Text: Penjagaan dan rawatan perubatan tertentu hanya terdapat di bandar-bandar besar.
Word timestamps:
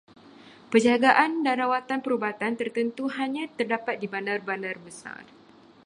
Penjagaan 0.73 1.31
dan 1.45 1.55
rawatan 1.63 1.99
perubatan 2.05 2.53
tertentu 2.59 3.03
hanya 3.21 3.43
terdapat 3.57 3.95
di 4.01 4.07
bandar-bandar 4.13 4.77
besar. 4.87 5.23